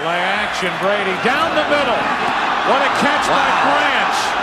[0.00, 2.00] Play action, Brady down the middle.
[2.72, 3.36] What a catch wow.
[3.36, 4.40] by Branch.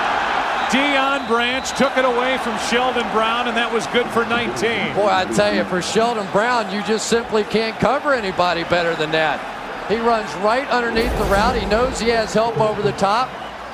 [0.70, 4.93] Deion Branch took it away from Sheldon Brown, and that was good for 19.
[4.93, 9.09] Boy, I tell you, for Sheldon Brown, you just simply can't cover anybody better than
[9.14, 9.41] that.
[9.89, 11.55] He runs right underneath the route.
[11.55, 13.28] He knows he has help over the top,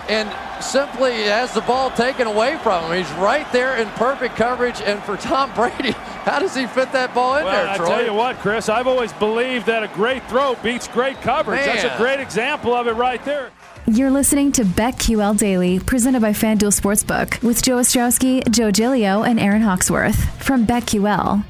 [0.09, 0.31] and
[0.63, 2.97] simply has the ball taken away from him.
[2.97, 4.79] He's right there in perfect coverage.
[4.81, 7.85] And for Tom Brady, how does he fit that ball in well, there, Troy?
[7.85, 11.65] I tell you what, Chris, I've always believed that a great throw beats great coverage.
[11.65, 11.75] Man.
[11.75, 13.51] That's a great example of it right there.
[13.87, 19.37] You're listening to BetQL Daily, presented by FanDuel Sportsbook, with Joe Ostrowski, Joe Gilio, and
[19.37, 21.43] Aaron Hawksworth from BetQL.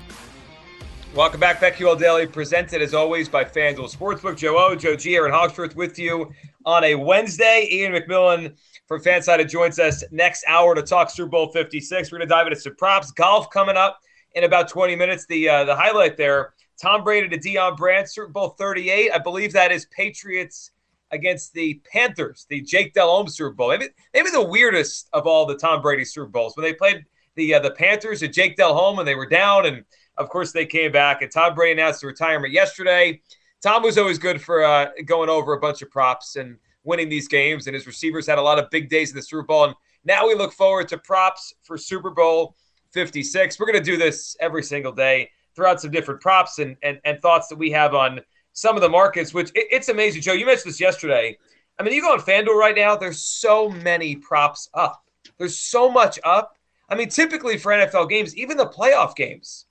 [1.14, 4.36] Welcome back, BetQL Daily, presented as always by FanDuel Sportsbook.
[4.36, 6.32] Joe O, Joe G, Aaron Hawksworth with you
[6.66, 7.68] on a Wednesday.
[7.72, 8.56] Ian McMillan
[8.88, 12.12] from Fansided joins us next hour to talk Super Bowl 56.
[12.12, 13.12] We're going to dive into some props.
[13.12, 14.00] Golf coming up
[14.36, 15.26] in about 20 minutes.
[15.26, 19.12] The uh, the highlight there, Tom Brady to Deion Branch, Super Bowl 38.
[19.12, 20.72] I believe that is Patriots
[21.12, 23.70] against the Panthers, the Jake Delhomme Super Bowl.
[23.70, 26.56] Maybe, maybe the weirdest of all the Tom Brady Super Bowls.
[26.56, 29.84] When they played the uh, the Panthers at Jake Delhomme and they were down, and
[30.18, 31.22] of course they came back.
[31.22, 33.22] And Tom Brady announced the retirement yesterday.
[33.62, 37.28] Tom was always good for uh, going over a bunch of props and– winning these
[37.28, 39.66] games, and his receivers had a lot of big days in the Super Bowl.
[39.66, 39.76] And
[40.06, 42.56] now we look forward to props for Super Bowl
[42.94, 43.60] 56.
[43.60, 47.00] We're going to do this every single day, throw out some different props and, and,
[47.04, 48.22] and thoughts that we have on
[48.54, 50.22] some of the markets, which it, it's amazing.
[50.22, 51.38] Joe, you mentioned this yesterday.
[51.80, 55.04] I mean, you go on FanDuel right now, there's so many props up.
[55.38, 56.58] There's so much up.
[56.88, 59.66] I mean, typically for NFL games, even the playoff games,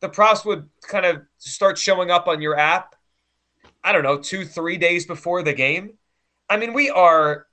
[0.00, 2.94] the props would kind of start showing up on your app,
[3.82, 5.94] I don't know, two, three days before the game.
[6.48, 7.46] I mean, we are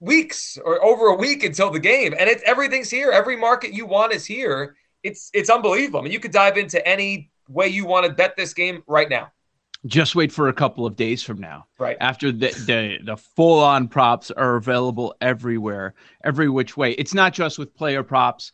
[0.00, 3.10] weeks or over a week until the game, and it's everything's here.
[3.10, 4.76] Every market you want is here.
[5.02, 6.00] It's it's unbelievable.
[6.00, 9.08] I mean, you could dive into any way you want to bet this game right
[9.08, 9.30] now.
[9.86, 11.66] Just wait for a couple of days from now.
[11.78, 11.96] Right.
[12.00, 15.94] After the the, the full on props are available everywhere,
[16.24, 16.92] every which way.
[16.92, 18.52] It's not just with player props,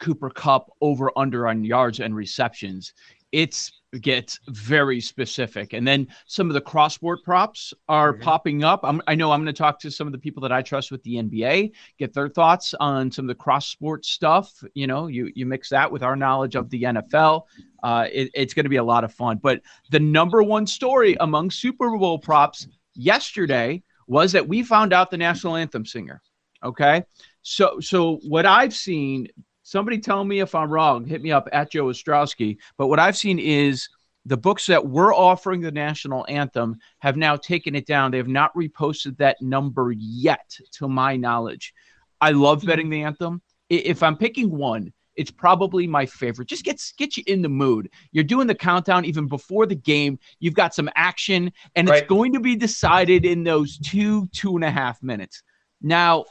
[0.00, 2.92] Cooper Kupp over under on yards and receptions.
[3.30, 5.72] It's gets very specific.
[5.72, 8.22] And then some of the cross sport props are mm-hmm.
[8.22, 8.80] popping up.
[8.82, 10.90] I'm, i know I'm going to talk to some of the people that I trust
[10.90, 14.62] with the NBA, get their thoughts on some of the cross sport stuff.
[14.74, 17.42] You know, you you mix that with our knowledge of the NFL.
[17.82, 19.38] Uh, it, it's going to be a lot of fun.
[19.42, 19.60] But
[19.90, 25.16] the number one story among Super Bowl props yesterday was that we found out the
[25.16, 26.22] national anthem singer.
[26.62, 27.04] Okay.
[27.42, 29.28] So, so what I've seen
[29.64, 31.04] somebody tell me if I'm wrong.
[31.04, 32.58] Hit me up at Joe Ostrowski.
[32.78, 33.88] But what I've seen is
[34.24, 38.10] the books that were offering the national anthem have now taken it down.
[38.10, 41.74] They have not reposted that number yet, to my knowledge.
[42.20, 42.68] I love hmm.
[42.68, 43.42] betting the anthem.
[43.68, 46.48] If I'm picking one, it's probably my favorite.
[46.48, 47.88] Just gets get you in the mood.
[48.12, 50.18] You're doing the countdown even before the game.
[50.40, 52.00] You've got some action, and right.
[52.00, 55.42] it's going to be decided in those two two and a half minutes.
[55.80, 56.24] Now,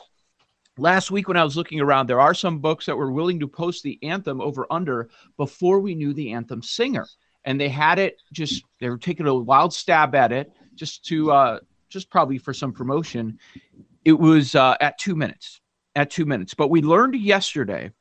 [0.78, 3.48] last week when I was looking around, there are some books that were willing to
[3.48, 7.08] post the anthem over under before we knew the anthem singer.
[7.46, 11.32] And they had it just, they were taking a wild stab at it just to,
[11.32, 13.38] uh, just probably for some promotion.
[14.06, 15.62] It was uh, at two minutes,
[15.96, 16.54] at two minutes.
[16.54, 17.92] But we learned yesterday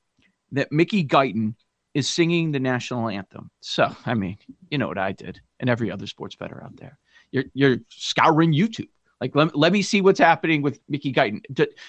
[0.52, 1.54] that Mickey Guyton
[1.94, 3.50] is singing the national anthem.
[3.60, 4.38] So, I mean,
[4.70, 6.98] you know what I did and every other sports bettor out there.
[7.32, 8.88] You're, you're scouring YouTube
[9.22, 11.44] like, let, let me see what's happening with Mickey Guyton.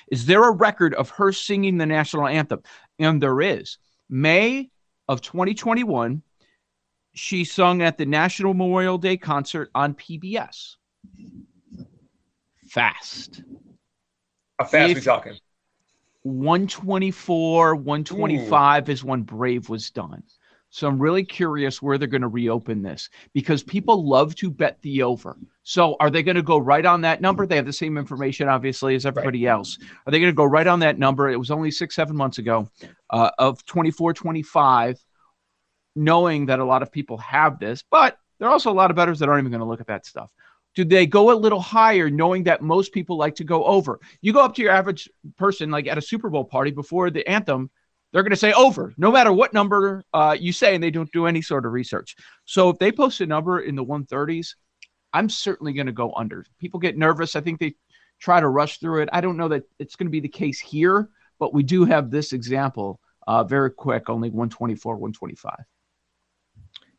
[0.08, 2.62] Is there a record of her singing the national anthem?
[3.00, 3.80] And there is.
[4.08, 4.70] May
[5.08, 6.22] of 2021,
[7.16, 10.76] she sung at the National Memorial Day concert on PBS.
[12.68, 13.42] Fast.
[14.60, 15.34] How fast if we talking?
[16.22, 18.92] 124, 125 Ooh.
[18.92, 20.22] is when Brave was done.
[20.74, 24.82] So I'm really curious where they're going to reopen this because people love to bet
[24.82, 25.38] the over.
[25.62, 27.46] So are they going to go right on that number?
[27.46, 29.52] They have the same information, obviously, as everybody right.
[29.52, 29.78] else.
[30.08, 31.30] Are they going to go right on that number?
[31.30, 32.72] It was only six, seven months ago
[33.12, 34.98] uh, of 24, 25,
[35.96, 38.98] knowing that a lot of people have this, but there are also a lot of
[38.98, 40.32] bettors that aren't even going to look at that stuff.
[40.74, 44.00] Do they go a little higher, knowing that most people like to go over?
[44.22, 47.30] You go up to your average person, like at a Super Bowl party before the
[47.30, 47.70] anthem,
[48.14, 51.12] they're going to say over no matter what number uh, you say, and they don't
[51.12, 52.16] do any sort of research.
[52.46, 54.56] So if they post a number in the 130s,
[55.12, 56.46] I'm certainly going to go under.
[56.60, 57.36] People get nervous.
[57.36, 57.76] I think they
[58.20, 59.10] try to rush through it.
[59.12, 62.10] I don't know that it's going to be the case here, but we do have
[62.10, 65.56] this example uh, very quick, only 124, 125.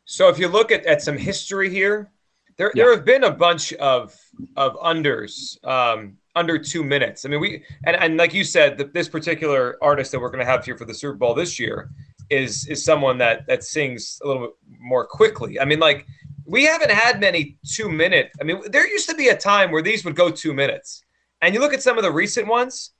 [0.05, 2.11] So if you look at, at some history here,
[2.57, 2.83] there, yeah.
[2.83, 4.15] there have been a bunch of
[4.55, 5.63] of unders.
[5.65, 7.25] Um, under two minutes.
[7.25, 10.45] I mean, we and, and like you said, the, this particular artist that we're going
[10.45, 11.89] to have here for the Super Bowl this year
[12.29, 15.59] is is someone that that sings a little bit more quickly.
[15.59, 16.05] I mean, like
[16.45, 18.31] we haven't had many two minute.
[18.39, 21.03] I mean, there used to be a time where these would go two minutes,
[21.41, 22.91] and you look at some of the recent ones.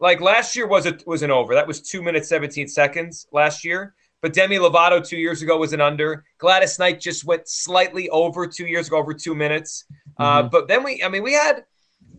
[0.00, 1.54] Like last year was it was an over.
[1.54, 3.94] That was two minutes seventeen seconds last year.
[4.20, 6.24] But Demi Lovato two years ago was an under.
[6.38, 9.84] Gladys Knight just went slightly over two years ago, over two minutes.
[10.18, 10.50] Uh, Mhm.
[10.50, 11.64] but then we, I mean, we had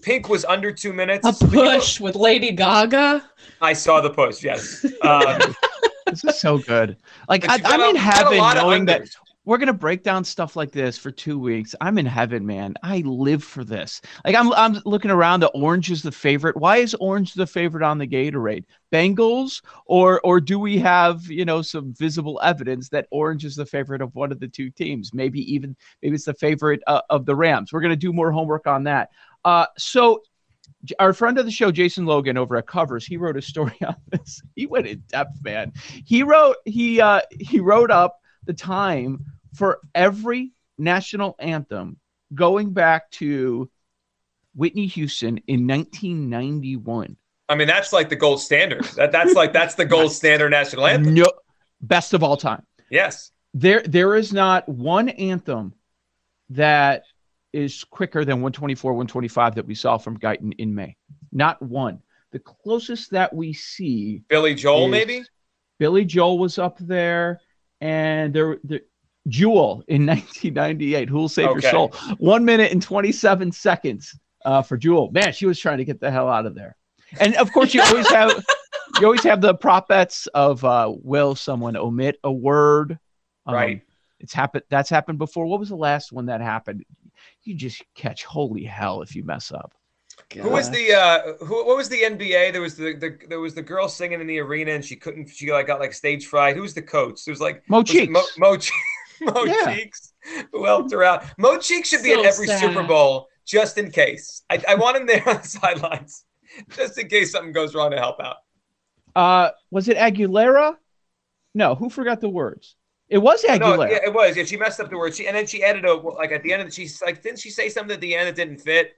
[0.01, 1.28] Pink was under two minutes.
[1.28, 3.24] A push with Lady Gaga.
[3.62, 4.44] I saw the push.
[4.44, 4.86] Yes.
[5.04, 5.40] Um,
[6.07, 6.98] This is so good.
[7.28, 9.07] Like I, I'm a- in you've got a heaven knowing that
[9.46, 11.74] we're gonna break down stuff like this for two weeks.
[11.81, 12.75] I'm in heaven, man.
[12.84, 14.01] I live for this.
[14.25, 15.40] Like I'm, I'm looking around.
[15.40, 16.57] The orange is the favorite.
[16.57, 18.66] Why is orange the favorite on the Gatorade?
[18.92, 23.66] Bengals, or or do we have you know some visible evidence that orange is the
[23.66, 25.13] favorite of one of the two teams?
[25.13, 27.72] Maybe even maybe it's the favorite uh, of the Rams.
[27.72, 29.10] We're gonna do more homework on that.
[29.45, 30.21] Uh, so
[31.00, 33.95] our friend of the show, Jason Logan, over at Covers, he wrote a story on
[34.12, 34.41] this.
[34.56, 35.74] He went in depth, man.
[36.06, 41.97] He wrote he uh, he wrote up the time for every national anthem
[42.33, 43.69] going back to
[44.56, 47.18] Whitney Houston in 1991.
[47.47, 48.83] I mean, that's like the gold standard.
[48.95, 51.15] That that's like that's the gold standard national anthem.
[51.15, 51.25] No,
[51.81, 52.63] best of all time.
[52.89, 53.31] Yes.
[53.53, 55.74] There there is not one anthem
[56.50, 57.03] that
[57.54, 60.96] is quicker than 124, 125 that we saw from Guyton in May.
[61.31, 62.00] Not one.
[62.31, 65.24] The closest that we see Billy Joel, maybe.
[65.80, 67.40] Billy Joel was up there,
[67.81, 68.81] and there, there
[69.28, 71.10] Jewel in 1998.
[71.10, 71.54] Who'll save Okay.
[71.62, 72.16] your soul?
[72.19, 75.10] One minute and 27 seconds uh, for Jewel.
[75.12, 76.75] Man, she was trying to get the hell out of there.
[77.19, 78.31] And of course, you always have
[79.00, 83.00] you always have the prop bets of uh, will someone omit a word?
[83.48, 83.81] Um, Right.
[84.19, 84.66] It's happened.
[84.69, 85.45] That's happened before.
[85.45, 86.84] What was the last one that happened?
[87.44, 89.74] You just catch holy hell if you mess up.
[90.33, 92.51] Who was the uh who what was the NBA?
[92.51, 95.30] There was the, the there was the girl singing in the arena and she couldn't
[95.30, 96.56] she like got like stage fright.
[96.56, 97.24] Who was the coach?
[97.25, 98.12] There was like Mo was it Cheeks.
[98.12, 98.74] Mo, Mo, Che-
[99.21, 99.75] Mo Yeah.
[99.75, 100.13] Cheeks
[100.51, 101.24] who helped her out.
[101.38, 102.60] Mo Cheeks should be So at every sad.
[102.60, 104.44] Super Bowl just in case.
[104.50, 106.25] I, I want him there on the sidelines
[106.69, 108.38] just in case something goes wrong to help out.
[109.16, 110.75] Uh, was it Aguilera?
[111.56, 112.75] No, who forgot the words?
[113.09, 113.59] It was Aguilera.
[113.77, 114.38] No, yeah, it was.
[114.38, 115.15] Yeah, she messed up the word.
[115.15, 117.39] She and then she added a like at the end of the she's like didn't
[117.39, 118.94] she say something at the end that didn't fit?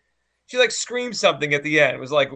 [0.48, 1.96] She like screamed something at the end.
[1.96, 2.32] It was like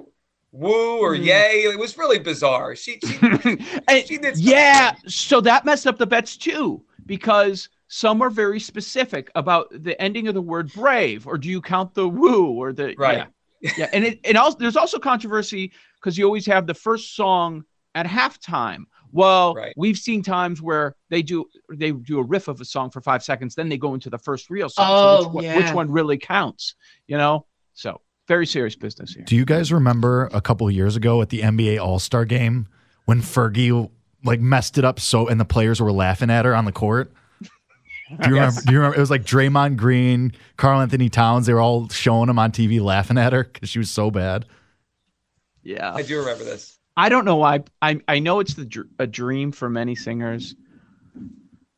[0.51, 1.24] woo or Hmm.
[1.24, 1.63] yay.
[1.69, 2.75] It was really bizarre.
[2.75, 3.18] She, she
[3.88, 8.60] And- She did yeah, so that messed up the bets too because some are very
[8.60, 12.72] specific about the ending of the word brave, or do you count the woo or
[12.74, 13.27] the Right.
[13.62, 13.89] Yeah, yeah.
[13.94, 17.63] and it and also there's also controversy because you always have the first song
[17.94, 18.86] at halftime.
[19.16, 19.74] Well, Right.
[19.78, 23.24] we've seen times where they do they do a riff of a song for five
[23.24, 24.88] seconds, then they go into the first real song.
[24.90, 25.56] Oh, so which, oh, one, yeah.
[25.58, 26.76] which one really counts?
[27.08, 29.24] You know, so very serious business here.
[29.24, 32.68] Do you guys remember a couple of years ago at the NBA All Star game
[33.06, 33.90] when Fergie
[34.26, 37.14] like messed it up so and the players were laughing at her on the court?
[37.42, 38.62] Do you remember?
[38.66, 38.98] Do you remember?
[38.98, 41.46] It was like Draymond Green, Karl-Anthony Towns.
[41.48, 44.46] They were all showing him on TV, laughing at her because she was so bad.
[45.66, 46.78] Yeah, I do remember this.
[46.96, 47.64] I don't know why.
[47.82, 50.56] I I know it's the a dream for many singers.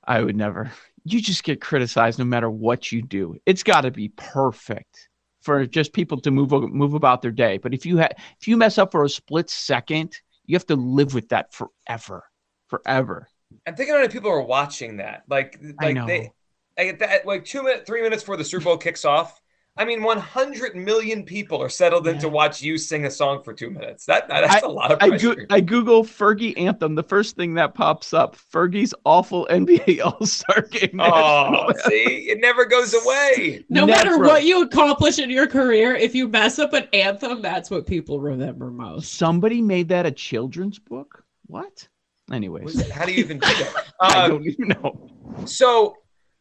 [0.04, 0.72] I would never.
[1.06, 3.38] You just get criticized no matter what you do.
[3.46, 5.10] It's got to be perfect
[5.42, 7.58] for just people to move move about their day.
[7.58, 10.76] But if you ha- if you mess up for a split second, you have to
[10.76, 12.26] live with that forever,
[12.68, 13.30] forever.
[13.66, 15.24] I'm thinking how many people are watching that.
[15.30, 16.06] Like, I like know.
[16.06, 16.32] they,
[16.78, 19.42] like, that, like two minutes, three minutes before the Super Bowl kicks off.
[19.78, 23.54] I mean, 100 million people are settled in to watch you sing a song for
[23.54, 24.06] two minutes.
[24.06, 25.36] That that's a lot of I, pressure.
[25.36, 26.96] go- I Google Fergie anthem.
[26.96, 31.00] The first thing that pops up: Fergie's awful NBA All Star Game.
[31.02, 33.66] oh, see, it never goes away.
[33.70, 37.70] No matter what you accomplish in your career, if you mess up an anthem, that's
[37.70, 39.14] what people remember most.
[39.14, 41.24] Somebody made that a children's book.
[41.46, 41.88] What?
[42.32, 43.86] Anyways, How do you even do that?
[44.02, 45.10] I Um, don't even know.
[45.46, 45.96] So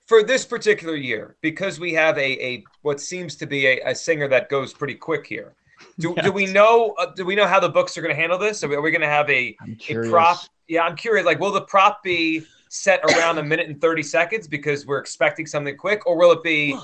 [0.06, 3.94] for this particular year, because we have a, a what seems to be a, a
[3.94, 5.54] singer that goes pretty quick here,
[5.98, 8.38] do, do we know uh, do we know how the books are going to handle
[8.38, 8.62] this?
[8.64, 10.38] Are we, we going to have a, I'm a prop?
[10.68, 11.26] Yeah, I'm curious.
[11.26, 15.46] Like, will the prop be set around a minute and thirty seconds because we're expecting
[15.46, 16.76] something quick, or will it be?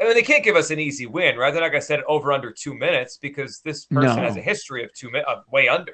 [0.00, 1.50] I mean, they can't give us an easy win, right?
[1.52, 4.22] They're not going to set it over under two minutes because this person No.
[4.22, 5.92] has a history of two minutes, of way under.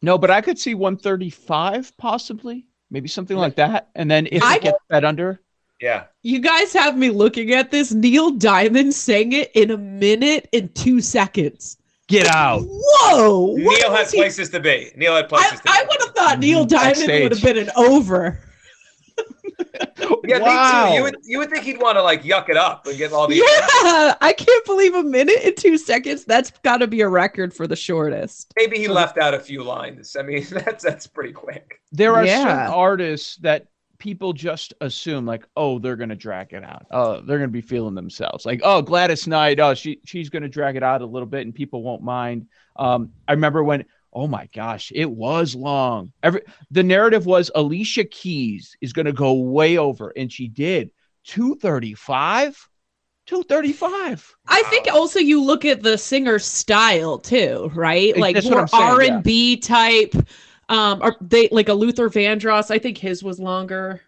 [0.00, 3.90] No, but I could see 135 possibly, maybe something like that.
[3.94, 5.42] And then if I- it gets bet under,
[5.82, 7.92] Yeah, You guys have me looking at this.
[7.92, 11.76] Neil Diamond sang it in a minute and two seconds.
[12.08, 12.62] get out.
[12.64, 13.54] Whoa!
[13.56, 14.92] Neil had he- places to be.
[14.96, 15.70] Neil had places I, to be.
[15.70, 17.22] I would have thought Neil Diamond Backstage.
[17.24, 18.38] would have been an over.
[20.24, 20.84] Yeah, wow.
[20.84, 20.94] me too.
[20.96, 23.26] You would you would think he'd want to like yuck it up and get all
[23.26, 23.38] these.
[23.38, 26.24] Yeah, I can't believe a minute and two seconds.
[26.24, 28.52] That's got to be a record for the shortest.
[28.56, 30.16] Maybe he left out a few lines.
[30.18, 31.80] I mean, that's that's pretty quick.
[31.90, 32.42] there are Yeah.
[32.44, 33.66] certain artists that
[34.02, 36.86] people just assume like, oh, they're gonna drag it out.
[36.90, 38.44] Oh, they're gonna be feeling themselves.
[38.44, 41.54] Like, oh, Gladys Knight, oh, she she's gonna drag it out a little bit and
[41.54, 42.48] people won't mind.
[42.74, 46.12] Um, I remember when, oh my gosh, it was long.
[46.20, 46.42] Every
[46.72, 50.90] the narrative was Alicia Keys is gonna go way over, and she did.
[51.24, 52.68] 235
[53.26, 58.16] 235 I think also you look at the singer's style too, right?
[58.18, 60.16] Like That's more r&b type.
[60.68, 62.70] Um, or they like a Luther Vandross.
[62.70, 64.00] I think his was longer.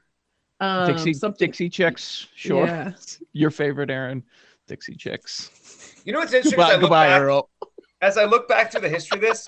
[0.60, 1.46] Um, Dixie something.
[1.48, 2.66] Dixie Chicks, sure.
[2.66, 2.92] Yeah.
[3.32, 4.22] Your favorite, Aaron.
[4.66, 6.00] Dixie Chicks.
[6.04, 6.60] You know what's interesting?
[6.60, 7.50] as I Goodbye, look goodbye back- Earl.
[8.00, 9.44] as I look back to the history of this,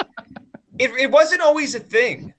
[0.79, 2.35] it, it wasn't always a thing.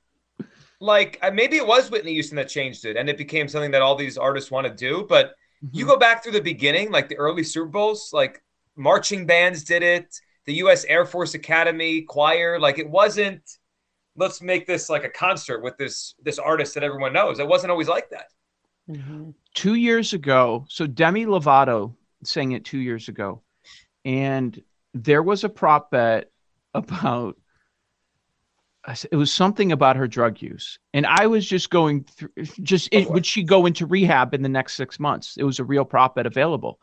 [0.79, 3.95] Like maybe it was Whitney Houston that changed it, and it became something that all
[3.95, 5.05] these artists want to do.
[5.09, 5.33] But
[5.71, 5.93] you Mm-hmm.
[5.93, 8.43] go back through the beginning, like the early Super Bowls, like
[8.75, 10.85] marching bands did it, the U.S.
[10.85, 12.59] Air Force Academy choir.
[12.59, 13.41] Like it wasn't.
[14.17, 17.39] Let's make this like a concert with this this artist that everyone knows.
[17.39, 18.27] It wasn't always like that.
[18.89, 19.31] Mm-hmm.
[19.53, 21.93] two years ago, so Demi Lovato
[22.23, 23.41] sang it two years ago,
[24.05, 24.61] and
[24.93, 26.31] there was a prop bet
[26.73, 27.37] about
[29.11, 32.29] it was something about her drug use, and I was just going through.
[32.63, 35.35] Just it, oh, would she go into rehab in the next six months?
[35.37, 36.79] It was a real prop bet available,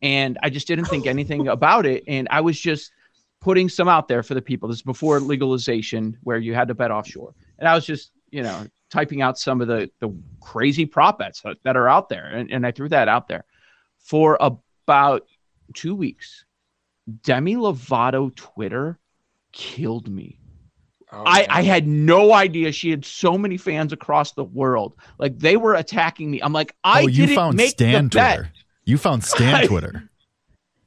[0.00, 2.92] and I just didn't think anything about it, and I was just
[3.40, 4.68] putting some out there for the people.
[4.68, 8.42] This is before legalization, where you had to bet offshore, and I was just you
[8.42, 12.26] know typing out some of the the crazy prop bets that- that are out there,
[12.26, 13.44] and, and I threw that out there
[13.98, 15.26] for about
[15.74, 16.44] two weeks.
[17.22, 18.98] Demi Lovato Twitter
[19.52, 20.38] killed me.
[21.10, 24.94] Oh, I, I had no idea she had so many fans across the world.
[25.18, 26.40] Like they were attacking me.
[26.42, 28.36] I'm like, I oh, you didn't found make Stan the bet.
[28.36, 28.52] Twitter.
[28.84, 30.10] You found Stan I- Twitter.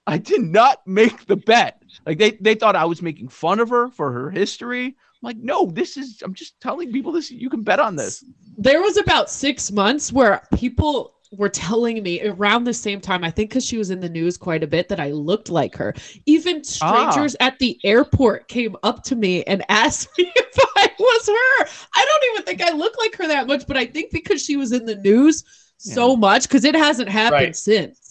[0.08, 1.82] I did not make the bet.
[2.06, 4.86] Like they, they thought I was making fun of her for her history.
[4.88, 8.24] I'm like, no, this is I'm just telling people this you can bet on this.
[8.58, 13.32] There was about six months where people were telling me around the same time, I
[13.32, 15.94] think because she was in the news quite a bit, that I looked like her.
[16.26, 16.62] Even ah.
[16.64, 21.70] strangers at the airport came up to me and asked me if I was her.
[21.96, 24.58] I don't even think I look like her that much, but I think because she
[24.58, 25.44] was in the news
[25.78, 27.56] so much, because it hasn't happened Right.
[27.56, 28.11] since.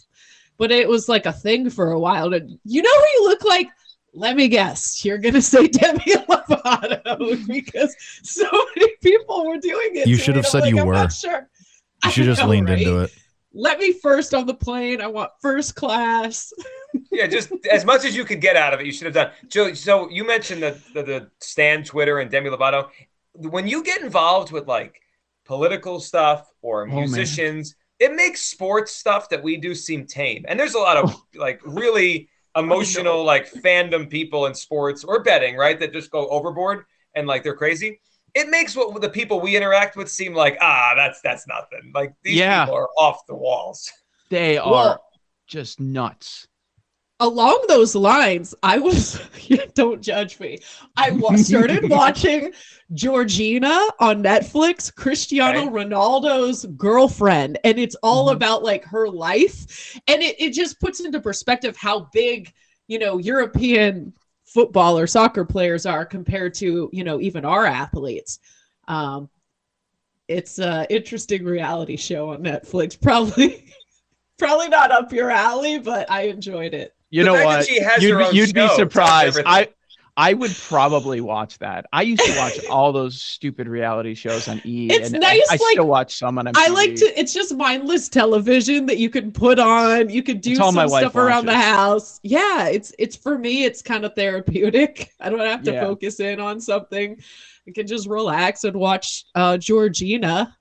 [0.61, 2.35] But it was like a thing for a while.
[2.35, 3.69] And you know who you look like?
[4.13, 5.03] Let me guess.
[5.07, 10.07] You're gonna say Demi Lovato because so many people were doing it.
[10.07, 10.93] You should have said I'm you I'm were.
[10.93, 11.49] not sure.
[12.05, 12.79] You should just know, leaned right?
[12.79, 13.11] into it.
[13.55, 15.01] Let me first on the plane.
[15.01, 16.53] I want first class.
[17.11, 19.31] yeah, just as much as you could get out of it, you should have done.
[19.49, 22.91] Joe, so you mentioned the, the the Stan Twitter and Demi Lovato.
[23.33, 25.01] When you get involved with like
[25.47, 26.97] political stuff or oh, man.
[26.97, 30.45] musicians, it makes sports stuff that we do seem tame.
[30.49, 35.57] And there's a lot of like really emotional like fandom people in sports or betting,
[35.57, 35.79] right?
[35.79, 38.01] That just go overboard and like they're crazy.
[38.35, 41.93] It makes what the people we interact with seem like ah, that's that's nothing.
[41.95, 42.65] Like these Yeah.
[42.65, 43.91] people are off the walls.
[44.31, 45.05] They are Well-
[45.47, 46.47] just nuts.
[47.23, 49.21] Along those lines, I was
[49.75, 50.59] don't judge me.
[50.97, 52.53] I started watching
[52.95, 55.67] Georgina on Netflix, Cristiano.
[55.71, 58.37] Ronaldo's girlfriend, and it's all Mhm.
[58.37, 60.01] about like her life.
[60.09, 62.53] And it, it just puts into perspective how big,
[62.89, 68.39] you know, European football or soccer players are compared to, you know, even our athletes.
[68.89, 69.29] Um,
[70.29, 72.99] it's a interesting reality show on Netflix.
[73.03, 73.67] Probably,
[74.39, 76.95] probably not up your alley, but I enjoyed it.
[77.11, 77.67] You The know what?
[77.67, 79.41] she has You'd, her be- own you'd be show tells surprised.
[79.45, 79.69] I
[80.17, 81.87] I would probably watch that.
[81.93, 84.89] I used to watch all those stupid reality shows on E.
[84.91, 86.53] It's and nice, I, I like- still watch some on MTV.
[86.57, 87.19] I like to.
[87.19, 90.11] It's just mindless television that you can put on.
[90.11, 92.21] You could do some my wife stuff around the house.
[92.23, 93.65] Yeah, it's it's for me.
[93.65, 95.11] It's kind of therapeutic.
[95.21, 95.85] I don't have to Yeah.
[95.85, 97.17] focus in on something.
[97.67, 100.57] I can just relax and watch uh, Georgina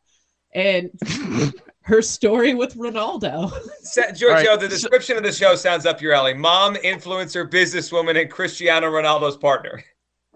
[0.53, 0.91] and
[1.89, 3.51] her story with Ronaldo.
[3.81, 6.33] Sa- Giorgio, All right, the so- description of the show sounds up your alley.
[6.35, 9.83] Mom, influencer, businesswoman, and Cristiano Ronaldo's partner.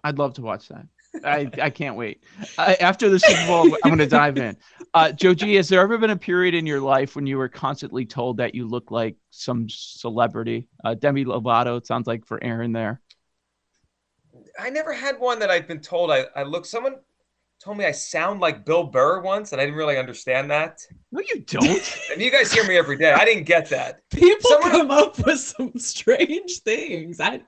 [0.03, 0.85] I'd love to watch that.
[1.23, 2.23] I, I can't wait.
[2.57, 4.57] I, after the Super Bowl, I'm going to dive in.
[4.95, 7.47] Uh, Joe G, has there ever been a period in your life when you were
[7.47, 10.67] constantly told that you look like some celebrity?
[10.83, 12.99] Uh, Demi Lovato, it sounds like for Aaron there.
[14.59, 16.65] I never had one that I've been told I, I look.
[16.65, 16.95] Someone
[17.63, 20.79] told me I sound like Bill Burr once, and I didn't really understand that.
[21.11, 21.99] No, you don't.
[22.11, 23.11] And you guys hear me every day.
[23.13, 24.01] I didn't get that.
[24.09, 27.19] People Someone- come up with some strange things.
[27.19, 27.41] I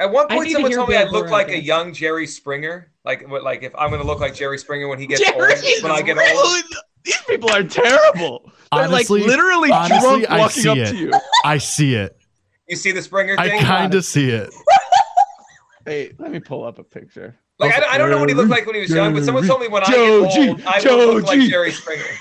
[0.00, 2.26] At one point, need to someone told me I Bill look like a young Jerry
[2.26, 2.92] Springer.
[3.04, 5.54] Like, what, like if I'm going to look like Jerry Springer when he gets Jerry
[5.54, 5.82] old.
[5.82, 6.56] When I get Really?
[6.62, 6.64] old.
[7.04, 8.42] These people are terrible.
[8.72, 10.90] They're Honestly- like literally honestly, drunk I walking see up it.
[10.90, 11.12] to you.
[11.44, 12.16] I see it.
[12.68, 13.58] You see the Springer thing?
[13.60, 14.50] I kind of see it.
[15.86, 17.34] Hey, let me pull up a picture.
[17.58, 19.44] Like I, I, don't know what he looked like when he was young, but someone
[19.46, 21.38] told me when Joe I get old, G, I Joe will look G.
[21.38, 22.04] like Jerry Springer.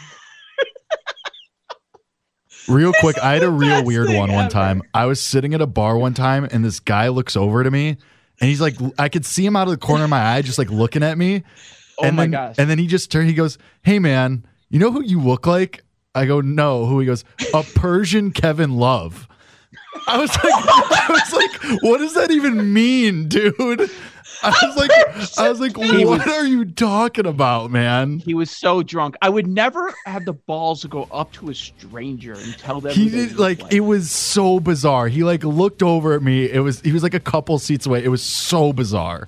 [2.68, 4.82] Real quick, I had a real weird one one time.
[4.94, 7.90] I was sitting at a bar one time, and this guy looks over to me,
[7.90, 10.58] and he's like, I could see him out of the corner of my eye, just
[10.58, 11.44] like looking at me.
[12.00, 12.56] Oh and my then, gosh!
[12.58, 13.30] And then he just turned.
[13.30, 17.00] He goes, "Hey man, you know who you look like?" I go, "No." Who?
[17.00, 19.28] He goes, "A Persian Kevin Love."
[20.08, 23.90] I was like, I was like, what does that even mean, dude?
[24.44, 28.20] I was like, I was like, what was, are you talking about, man?
[28.20, 29.16] He was so drunk.
[29.22, 32.94] I would never have the balls to go up to a stranger and tell them.
[32.94, 35.08] He did like, like, it was so bizarre.
[35.08, 36.50] He like looked over at me.
[36.50, 38.04] It was he was like a couple seats away.
[38.04, 39.28] It was so bizarre.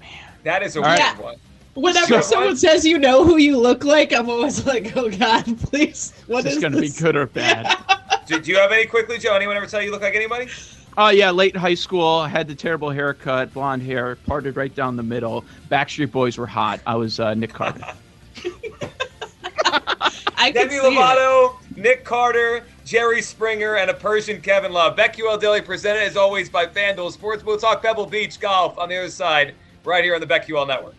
[0.00, 0.10] Man,
[0.44, 1.18] that is a weird yeah.
[1.18, 1.36] one.
[1.74, 5.44] Whenever so someone says you know who you look like, I'm always like, oh god,
[5.60, 6.12] please.
[6.26, 7.78] What is, is going to be good or bad?
[8.26, 9.34] do, do you have any quickly, Joe?
[9.34, 10.48] Anyone ever tell you look like anybody?
[10.96, 14.96] Oh yeah, late high school, I had the terrible haircut, blonde hair, parted right down
[14.96, 15.44] the middle.
[15.70, 16.80] Backstreet Boys were hot.
[16.86, 17.82] I was uh, Nick Carter.
[20.36, 21.78] I Demi Lovato, it.
[21.78, 24.96] Nick Carter, Jerry Springer, and a Persian Kevin Love.
[24.96, 27.44] BetQL Daily presented as always by FanDuel Sports.
[27.44, 30.94] We'll talk Pebble Beach golf on the other side, right here on the BetQL Network.